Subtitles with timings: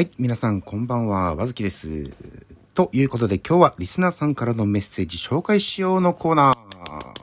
[0.00, 2.10] はい、皆さんこんばんは、わずきです。
[2.72, 6.56] ということで今日はリスナーさんからのメッセージ紹介しようのコーナー。
[6.56, 7.14] は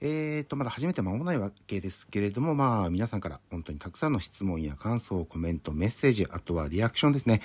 [0.00, 0.33] い。
[0.44, 7.40] えーと、まだ始めて間もないわけですけれども、まあ皆さんから本当にたくさんの質問や感想、コメント、メッセージ、あとはリアクションですね。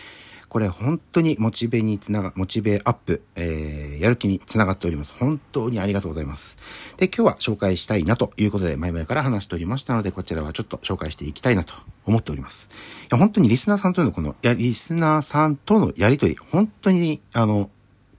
[0.50, 5.14] これ本当にモチベにつなが、モチベアップ、えー、やる気につながっております。
[5.18, 6.58] 本当にありがとうございます。
[6.98, 11.74] で、今日は紹介したいなということで、前々から話しておりましたので、こちらはちょっと紹介していきたいなと
[12.06, 12.68] 思っております。
[13.04, 17.70] いや、本当にリスナーさんとのこの、や、リスナーさんとのやりとり、本当に、あの、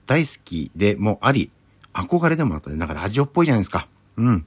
[0.07, 1.51] 大好きでもあり、
[1.93, 2.77] 憧れでもあったね。
[2.77, 3.87] なんかラジオっぽいじゃないですか。
[4.17, 4.45] うん。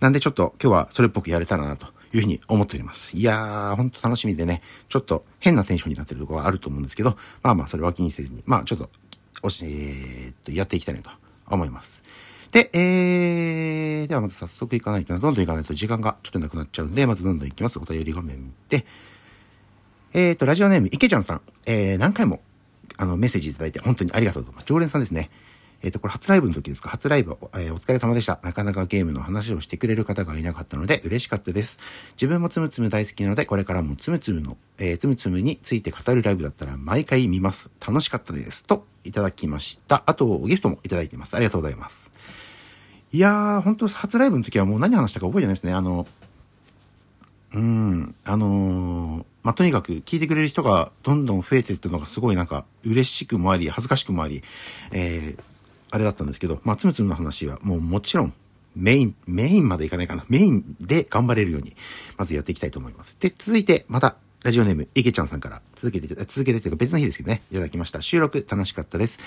[0.00, 3.16] なんでちょっと今日はそれっぽくやれたらなというふうに思っております。
[3.16, 8.90] いやー、ほんと楽しみでね、ちょっと変なテンションになってるところはあると思うんですけど、まあまあそれは気にせずに、まあちょっと、
[9.42, 11.10] おし、えー、っと、やっていきたいなと
[11.46, 12.02] 思います。
[12.52, 17.78] で、えー、ではまず早速行かないとな、どんどん行かないと時間がちょっとなくなっちゃうんで、まずどんどん行きます。
[17.78, 18.86] お便り画面見て、
[20.12, 22.40] えーと、ラジオネーム、池ちゃんさん、えー、何回も、
[22.96, 24.66] あの、メッセージいただいて本当にありがとうございます。
[24.66, 25.30] 常連さんですね。
[25.84, 26.88] えっ、と、これ初ライブの時ですか？
[26.88, 28.40] 初ライブ、えーお疲れ様でした。
[28.42, 31.78] なかなかゲームの話をしてくれる方がいなかったので嬉しかったです。
[32.12, 37.70] 自分もつむつむ大好きなので、これからもつむつむの、えー、つむつむについて語るライブだったら毎回見ます。
[37.86, 38.64] 楽しかったです。
[38.64, 40.02] と、いただきました。
[40.06, 41.36] あと、ギフトもいただいてます。
[41.36, 42.10] ありがとうございます。
[43.12, 45.74] いやー、本当初ライブの時はもう何話したか覚えてないですね。
[45.74, 46.06] あの、
[47.52, 54.42] うん、あのーまあ、とにかく聞いてくれる人がどんどん増えていったのがすごいなんか嬉しくもあり、恥ずかしくもあり、
[54.90, 55.42] えー、
[55.94, 58.32] あれだったんですけど、ま、つむつむの話はもうもちろん
[58.74, 60.24] メイン、メインまでいかないかな。
[60.28, 61.72] メインで頑張れるように、
[62.18, 63.16] まずやっていきたいと思います。
[63.20, 68.02] で、続いて、また、ラジオネーム、いけちゃんさんから続けて、続けてというか別の日ですけどね、いただきました。
[68.02, 69.20] 収録楽しかったです。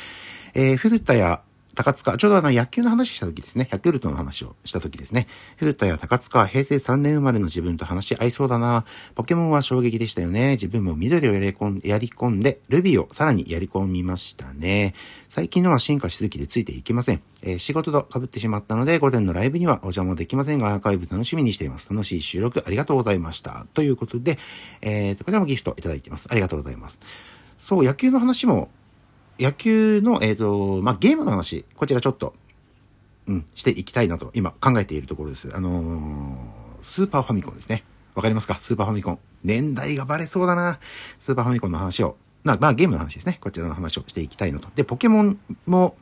[0.56, 1.42] えー、古田や
[1.78, 3.68] 高塚、ちょうどあの野球の話した時ですね。
[3.72, 5.28] ヤクルトの話をした時ですね。
[5.58, 8.84] 古田や高塚は平成3年生まれの自分と話し合いそうだな。
[9.14, 10.54] ポケモンは衝撃でしたよね。
[10.54, 14.96] 自分も緑をやり込んやり込んで、ルビーをさらにやり込みましたね。
[15.28, 17.22] 最近のは進化しすぎてついていけません。
[17.44, 21.94] えー仕事と被ってしまったので、午前のライブにはお邪魔できませんが、アーカイブ楽しみにしています。
[21.94, 23.68] 楽しい収録ありがとうございました。
[23.76, 24.40] ということで、
[24.82, 26.28] えーと、こちらもギフトいただいてます。
[26.32, 27.00] ありがとうございます。
[27.60, 28.70] そう、野球の話も、
[29.40, 32.34] 野球の、えっ、と、まあ、ゲームの話、こちらちょっと、
[33.28, 35.54] うん、していきたいなと今考えているところです。
[35.54, 37.84] あのースーパーファミコンですね。
[38.16, 38.56] わかりますか？
[38.56, 39.20] スーパーファミコン。
[39.44, 40.80] 年代がバレそうだな。
[41.20, 43.38] スーパーファミコンの話を、まあ、ま、ゲームの話ですね。
[43.42, 44.70] こちらの話をしていきたいのと。
[44.76, 45.98] で、ポケモンも、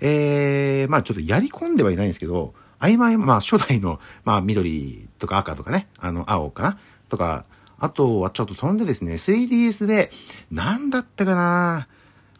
[0.00, 6.78] えー、まあちょっとやり込んではいないんですけど、曖昧、まあ初代の、まあ緑とか赤とかね、あの、青かな？
[7.08, 7.44] とか、
[7.78, 10.10] あとはちょっと飛んでですね、3DS で、
[10.50, 11.88] なんだったかな？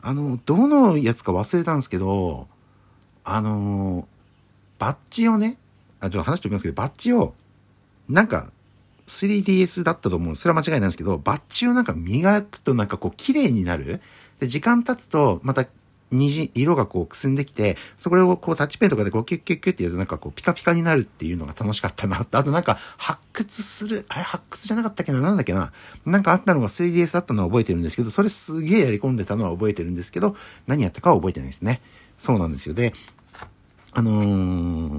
[0.02, 2.48] あの、どのやつか忘れたんですけど、
[3.22, 4.08] あの
[4.78, 5.58] バッジをね、
[6.00, 7.34] あ、ちょっと話しておきますけど、バッチを、
[8.08, 8.50] なんか、
[9.06, 10.34] 3DS だったと思う。
[10.36, 14.00] それは間違いないんですけど、バッチをなんか磨くとなんかこう綺麗になる。
[14.38, 15.66] で、時間経つと、また、
[16.12, 22.36] 虹、色がこうくすんできて、そこをこうタッチペンとかでこうキュッキュッキュッってやるとなんかこうピカピカになるっていうのが楽しかったなって。
[22.36, 25.20] あとなんか発掘する、あれ発掘じゃなかったっけな？
[25.20, 25.72] なんだっけな？
[26.06, 30.34] なんかあったのが 3DS だったのは覚えてるんですけど、それすげえやり込んでたのは覚えてるんですけど、
[30.66, 31.80] 何やったかは覚えてないですね。
[32.16, 32.74] そうなんですよ。
[32.74, 32.92] で、
[33.92, 34.22] あの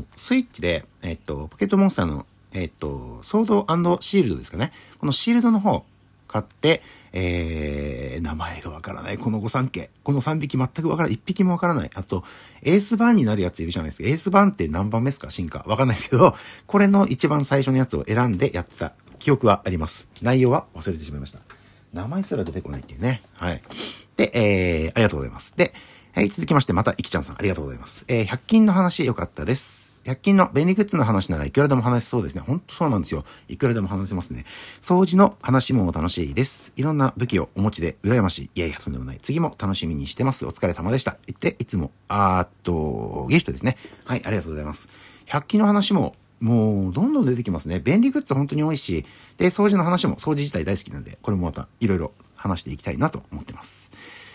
[0.02, 4.72] ースイッチで、えっと、ポケットモンスターの、えっと、ソードシールドですかね。
[5.00, 5.86] このシールドの方、
[6.31, 6.81] 買って、
[7.14, 9.18] えー、名前がわからない。
[9.18, 9.90] この御三家。
[10.03, 11.18] この3匹全くわからない。
[11.18, 11.90] 1匹もわからない。
[11.94, 12.24] あと、
[12.64, 14.09] エースバーンになるやついるじゃないですか。
[14.09, 15.30] エースバーンって何番目ですか？
[15.30, 15.59] 進化。
[15.68, 16.34] わかんないですけど、
[16.68, 20.08] これの一番最初のやつを選んでやってた記憶はあります。
[20.22, 21.40] 内容は忘れてしまいました。
[21.94, 23.22] 名前すら出てこないっていうね。
[23.34, 23.62] はい。
[24.16, 25.56] で、えー、ありがとうございます。
[25.58, 25.74] で、
[26.14, 28.04] はい、続きまして、また、いきちゃんさん、ありがとうございます。
[28.10, 29.94] えー、100均の話、よかったです。
[30.04, 32.42] 100均の便利グッズの話ならいくらでも話せそうですね。
[32.42, 33.24] ほんとそうなんですよ。
[33.48, 34.44] いくらでも話せますね。
[34.82, 36.74] 掃除の話も楽しいです。
[36.76, 38.50] いろんな武器をお持ちで羨ましい。
[38.56, 39.20] いやいや、とんでもない。
[39.22, 40.46] 次も楽しみにしてます。
[40.46, 41.18] お疲れ様でした。
[41.28, 43.78] 言って、いつも、あーっと、ギフトですね。
[44.04, 44.90] はい、ありがとうございます。
[45.28, 47.80] 100均の話も、もう、どんどん出てきますね。
[47.80, 49.06] 便利グッズ本当に多いし、
[49.38, 54.31] で、掃除の話も、掃除自体大好きなんで、これもまた、いろいろ話していきたいなと思ってます。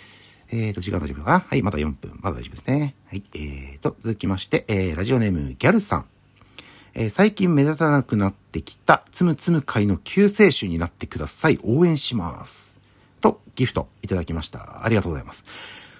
[0.51, 1.41] えーと、時間大丈夫かな？
[1.41, 2.19] はい、まだ4分。
[2.23, 2.95] まだ大丈夫ですね。
[3.09, 6.07] はい、えーと、続きまして、えー、ラジオネーム、ギャルさん。
[6.95, 11.59] えー最近目立たなくなってきた、つむつむ会の救世主になってください。
[11.63, 12.81] 応援します。
[13.21, 14.85] と、ギフトいただきました。
[14.85, 15.45] ありがとうございます。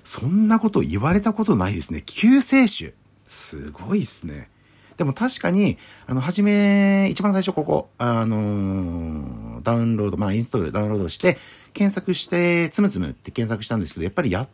[0.05, 2.03] そんなこと言われたことないですね。
[2.07, 2.95] 救世主。
[3.25, 4.49] すごいっすね。
[4.97, 5.77] でも確かに、
[6.07, 11.37] あの、はじめ、一番最初ここ、あのーダウンロード、まあ、インストール、ダウンロードして、
[11.77, 14.49] 検索して、つむつむって検索したんですけど、やっぱりや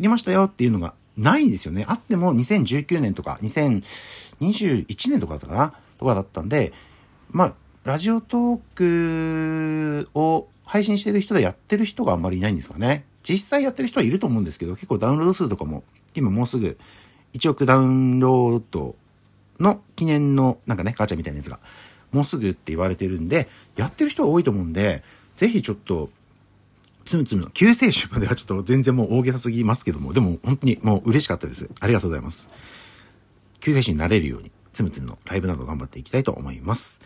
[0.00, 1.84] りましたよっていうのがないんですよね。
[1.86, 6.72] あっても2019年とか、2021年とかだったかなとかだったんで、
[7.30, 13.04] まあ、ラジオトークを配信してる人でやってる人があんまりいないんですかね。
[13.22, 15.84] 実際やってる人はいると思うんですけど、結構ダウンロード数とかも、
[16.14, 16.76] 今もうすぐ
[17.34, 18.96] 1億ダウンロード
[19.60, 21.60] の記念のなんかね、ガチャみたいなやつが、
[22.10, 25.04] もうすぐって言われてるんで、やってる人は多いと思うんで、
[25.36, 26.10] ぜひちょっと、
[27.08, 31.70] つむつむの救世主まではちょっと全然もう大げさすぎますけども、でも本当にもう嬉しかったです。
[31.80, 32.48] ありがとうございます。
[33.60, 37.00] 救世主になれるように、つむつむのライブなど頑張っていきたいと思います。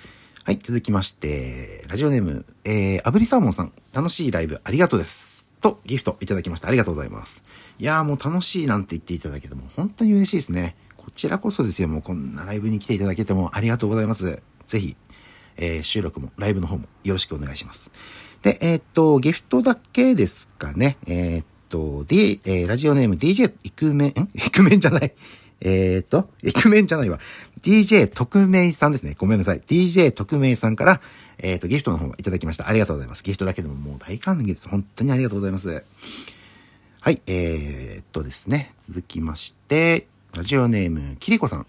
[0.44, 5.54] はい、続きまして、ラジオネーム、えー、炙りサーモンさん、楽しいライブありがとうです。
[5.60, 6.66] と、ギフトいただきました。
[6.66, 7.44] ありがとうございます。
[7.78, 10.74] いやーもう楽しいなんて言っていただけても本当に嬉しいですね。
[10.96, 14.42] こちらこそですよ、もうこんなライブに来ていただけてもありがとうございます。
[14.66, 14.96] ぜひ、
[15.56, 17.92] えー、収録も、ライブの方もよろしくお願いします。
[18.42, 20.96] で、えー、っと、ギフトだけですかね。
[21.06, 24.28] えー、っと、D、えー、ラジオネーム DJ イクメン、ん？
[24.34, 25.14] イクメンじゃない。
[25.60, 27.20] え、っと、イクメンじゃないわ。
[27.62, 29.14] DJ 特命さんですね。
[29.16, 29.60] ごめんなさい。
[29.60, 31.00] DJ 特命さんから、
[31.38, 32.68] え、っと、ギフトの方いただきました。
[32.68, 33.22] ありがとうございます。
[33.22, 34.68] ギフトだけでももう大歓迎です。
[34.68, 35.84] 本当にありがとうございます。
[37.00, 38.72] はい、えー、っとですね。
[38.78, 41.66] 続きまして、ラジオネーム、キリコさん。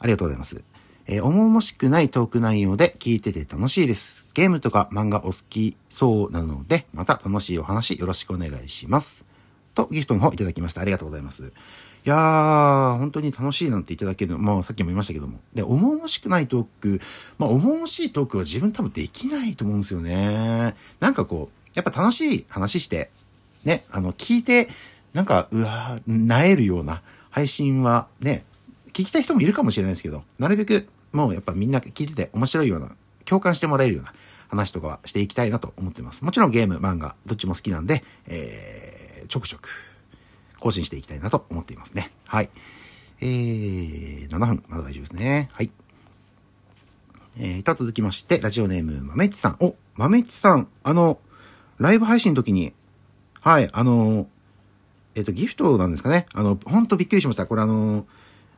[0.00, 0.64] ありがとうございます。
[1.06, 4.28] えー、重々しくないトーク内容で聞いてて楽しいです。
[4.34, 9.24] ゲームとか漫画お好きそうなので、また楽しいお話よろしくお願いします。
[9.74, 10.80] と、ギフトの方いただきました。
[10.80, 11.52] ありがとうございます。
[12.04, 15.40] いやー、本当に楽しいなんていただけるの、まあさっきも言いましたけども。
[15.54, 17.00] で、重々しくないトーク、
[17.38, 20.74] まあ重々しいトークは自分多分できないと思うんですよね。
[21.00, 23.10] なんかこう、やっぱ楽しい話して、
[23.64, 24.68] ね、あの、聞いて、
[25.12, 28.44] なんか、うわー、なえるような配信はね、
[28.92, 32.90] 聞きたい人もいるかもしれないですけど、なるべくもうやっぱみんな聞いてて面白いような、
[33.24, 34.12] 共感してもらえるような
[34.48, 36.24] 話とかはしていきたいなと思ってます。
[36.24, 39.68] もちろんゲーム、漫画、どっちも好きなんで、えー、ちょくちょく
[40.58, 42.10] 更新していきたいなと思っていますね。
[42.26, 42.50] はい。
[43.20, 45.48] えー、7分、まだ大丈夫ですね。
[45.52, 45.70] はい。
[47.38, 49.56] えー、と続きまして、ラジオネーム、まめっちさん。
[49.60, 51.18] お、まめっちさん、あの、
[51.78, 52.74] ライブ配信の時に、
[53.40, 54.28] はい、あの、
[55.14, 56.26] えっ、ー、と、ギフトなんですかね。
[56.34, 57.46] あの、ほんとびっくりしました。
[57.46, 58.06] これあの、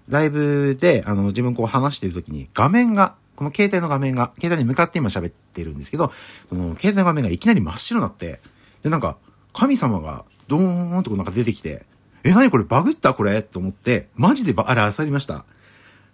[0.09, 6.12] ライブで、あの、自分こう話してる時に画面が、この携帯の画面が、携帯に向かって今喋ってるんですけど、
[6.49, 8.41] その携帯の画面がいきなり真っ白になって、
[8.83, 9.17] で、なんか、
[9.53, 11.87] 神様がドーンとこうなんか出てきて、
[12.25, 15.45] え、なにこれバグったこれと思って、マジでば、あれ、あさりました。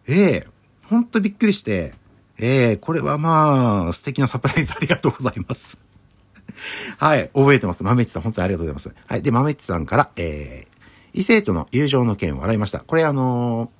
[0.08, 1.94] ええー、ほんとびっくりして、
[2.38, 5.78] ええー、これはまあ、素敵なサプライズありがとうございます。
[6.98, 7.84] はい、覚えてます。
[7.84, 8.94] 豆地さん、本当にありがとうございます。
[9.06, 10.68] はい、で、豆地さんから、えー、
[11.12, 12.80] 異性との友情の件を洗いました。
[12.80, 13.70] これあの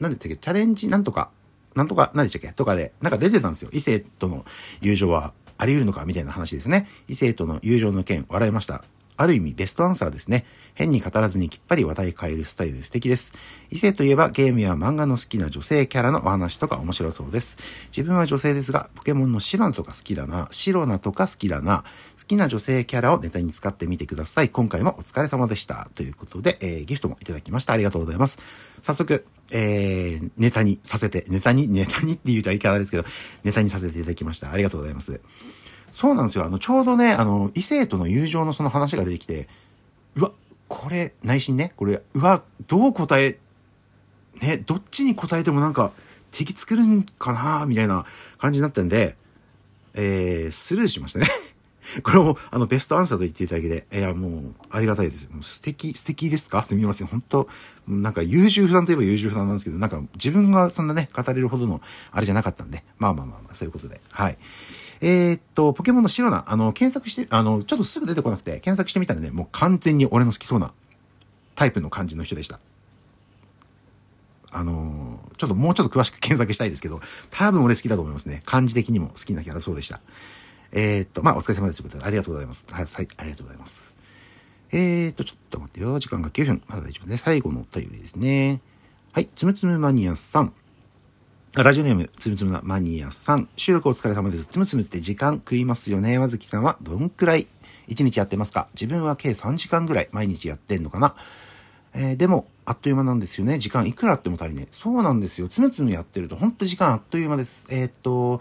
[0.00, 1.30] なんでしたっけ、チャレンジなんとか、
[1.76, 2.52] なんとか、何でしたっけ？
[2.56, 3.70] とかで、なんか出てたんですよ。
[3.72, 4.44] 異性との
[4.80, 6.04] 友情はあり得るのか？
[6.04, 6.88] みたいな話ですね。
[7.06, 8.82] 異性との友情の件、笑いました。
[9.20, 10.46] ある意味ベストアンサーですね。
[10.74, 13.34] 変に語らずにきっぱり話題変えるスタイル素敵です。
[13.68, 17.58] 異性といえばゲームや漫画の好きな女性キャラのお話とか面白そうです。
[17.94, 21.84] 自分は女性ですが、ポケモンのシロナとか好きだな、シロナとか好きだな、
[22.18, 24.48] 好きな女性キャラをネタに使ってみてください。
[24.48, 25.90] 今回もお疲れ様でした。
[25.94, 27.74] ということで、えー、ギフトもいただきました。
[27.74, 28.38] ありがとうございます。
[28.80, 33.04] 早速、えー、ネタにさせて、ネタに、ネタにって言うと言い方ですけど、
[33.44, 34.50] ネタにさせていただきました。
[34.50, 35.20] ありがとうございます。
[35.92, 36.44] そうなんですよ。
[36.44, 39.48] あの、ちょうどね、あの、異性との友情のその話が出てきて、
[40.16, 40.32] うわ、
[40.68, 43.38] これ、内心ね、これ、うわ、どう答え、
[44.42, 45.92] ね、どっちに答えてもなんか、
[46.30, 48.04] 敵作るんかなみたいな
[48.38, 49.16] 感じになったんで、
[49.94, 51.26] えー、スルーしましたね
[52.04, 55.28] これも、あの、ベストアンサーと言っていただけで、いや、もう、ありがたいです。
[55.32, 56.62] もう素敵、素敵ですか？
[56.62, 57.08] すみません。
[57.08, 57.48] 本当
[57.88, 61.80] なんか優柔不断といえば優柔不断なんですけど、なんか自分がそんなね、語れるほどの、
[62.12, 64.38] あれじゃなかったんで、まあまあまあまあ、そういうことで、はい。
[65.02, 70.72] えー、っと、ポケモンのシロナ、あの、検索して、あの、ちょっとすぐ出てこなくて、検索してみたらね、もう完全に俺の好きそうな
[71.54, 72.60] タイプの感じの人でした。
[74.52, 78.40] あのー、ちょっともうちょっと詳しく検索したいですけど、多分俺好きだと思いますね。
[78.44, 80.00] 漢字的にも好きなキャラそうでした。
[80.72, 82.66] えー、っと、まあ、お疲れ様ですということで、ありがとうございます。
[82.70, 83.96] はい、ありがとうございます。
[84.72, 85.98] えー、っと、ちょっと待ってよ。
[85.98, 86.62] 時間が9分。
[86.68, 87.16] まだ大丈夫で。
[87.16, 88.60] 最後のお便りですね。
[89.12, 90.52] はい、つむつむマニアさん。
[91.56, 93.48] ラジオネーム、つむつむなマニアさん。
[93.56, 94.46] 収録お疲れ様です。
[94.46, 96.16] つむつむって時間食いますよね。
[96.20, 97.48] まずきさんはどんくらい
[97.88, 98.68] 1日やってますか？
[98.74, 101.12] 自分は計3時間ぐらい毎日やってんのかな？
[101.92, 103.58] えー、でも、あっという間なんですよね。
[103.58, 104.68] 時間いくらあっても足りねえ。
[104.70, 105.48] そうなんですよ。
[105.48, 107.66] つむつむやってると、ほんと時間あっという間です。
[107.74, 108.40] えー、っと、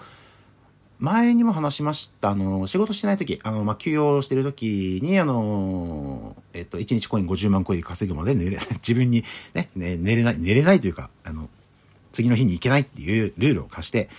[1.00, 2.30] 前にも話しました。
[2.30, 9.24] あの、仕事してない時、あの、まあ、休養してる時に、あの、えっと、1日コイン50万コイン稼ぐまで寝れ、自分に
[9.56, 11.50] ね、ね、寝れない、寝れないというか、あの、
[12.20, 14.10] 次の日に行けないっていうルールを課して、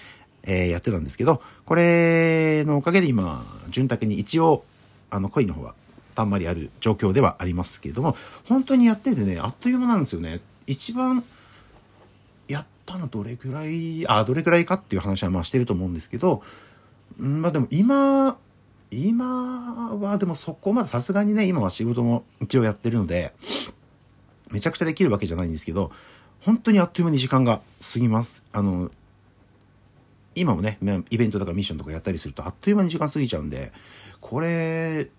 [0.44, 4.64] えー、やってたんですけど、これのおかげで今、潤沢に一応、
[5.10, 5.74] あの、コインの方は、
[6.14, 8.16] たんまりある状況ではありますけれども、
[8.48, 10.40] 本当にやっててね、あっという間なんですよね。
[10.66, 11.22] 一番、
[12.48, 16.42] やったのどれくらい、あ、どれくらいかっていう話はまあしてると思うんですけど、
[17.20, 18.38] んまあでも今、
[18.90, 23.34] 今はでもそこまでさすがにね、今は仕事も一応やってるので、
[24.50, 25.92] めちゃくちゃできるわけじゃないんですけど、
[26.40, 27.60] 本当にあっという間に時間が
[27.92, 28.44] 過ぎます。
[28.52, 28.90] あの、
[30.34, 30.78] 今もね、
[31.10, 33.72] イベントとかミッションとかやったりするとあっという間に時間過ぎちゃうんで、
[34.20, 35.10] これ、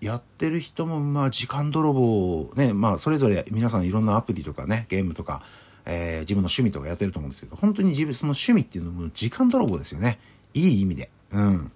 [0.00, 5.42] やってる人も、まあ、時間泥棒、ね、まあ、それぞれ皆さんいろんなアプリとかね、ゲームとか、
[5.86, 10.18] えー、自分の趣味とかやってると思うんですけど、本当に自分、その趣味っていうのも時間泥棒ですよね。
[10.52, 11.10] いい意味で。
[11.30, 11.72] うん。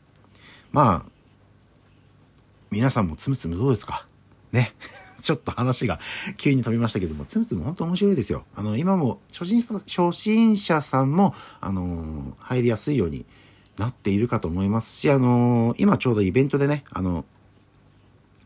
[0.73, 1.11] まあ、
[2.71, 4.08] 皆さんもつむつむどうですか？
[4.53, 4.75] ね。
[5.23, 6.01] ちょっと話が
[6.39, 8.45] 急に飛びましたけども、つむつむ本当面白いですよ。
[8.55, 13.27] あの、今も初心者、初心者さんも、あのー、入りやすいように
[13.77, 17.25] なっているかと思いますし、あのー、今ちょうどイベントでね、あの、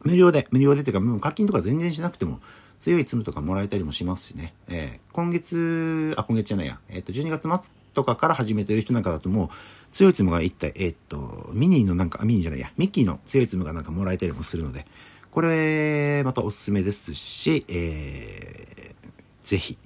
[0.02, 2.40] 無料で、無料でっていうか、もう課金とか全然しなくても、
[2.82, 4.54] 強いツムとかもらえたりもしますしね。
[4.68, 6.80] えー、今月、あ、今月じゃないや。
[6.88, 9.48] えっ、と、12月末とかから始めてる人なんかだともう、
[9.92, 14.84] 強いツムが一体、えっ、と、ミニーのなんか、ミニーじゃないや、ミッキーの強いツムがなんかもらえたりもするので、
[15.32, 18.94] これ、またおすすめですし、えー、
[19.40, 19.78] ぜひ、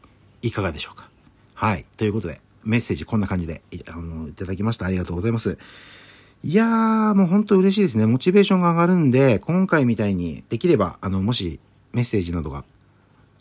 [0.43, 1.09] いかがでしょうか。
[1.55, 1.87] はい。
[1.97, 4.87] ということで、メッセージこんな感じでいあのいただきました。
[4.87, 5.57] ありがとうございます。
[6.43, 8.07] いやー、もうほんと嬉しいですね。
[8.07, 11.61] モチベーションが上がるんで、今回みたいにできれば、あの、もし
[11.93, 12.65] メッセージなどが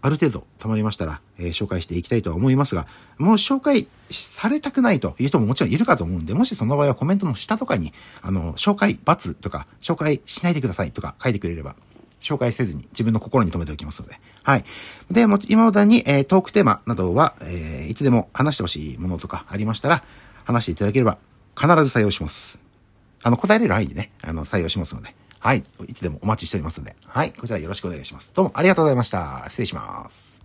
[0.03, 2.85] ある程度溜まりましたら、えー、紹介していきたいとは思いますが、
[3.17, 11.75] もう紹介されたくないという人ももちろんいるかと思うんで、もしその場合はコメントの下とかに、あの、紹介×とか、紹介しないでくださいとか書いてくれれば、
[12.19, 14.19] 紹介せずに自分の心に留めておきますので。
[14.43, 14.63] はい。
[15.11, 20.03] で、も今までに、えー、トークテーマなどは、えー、いつでも話してほしいものとかありましたら、
[20.45, 21.17] 話していただければ
[21.55, 22.61] 必ず採用します。
[23.23, 25.15] あの、答えれる範囲でね、あの、採用しますので。
[25.39, 25.63] はい。
[25.87, 26.95] いつでもお待ちしておりますので。
[27.05, 27.31] はい。
[27.31, 28.33] こちらよろしくお願いします。
[28.33, 29.45] どうもありがとうございました。
[29.47, 30.44] 失礼します。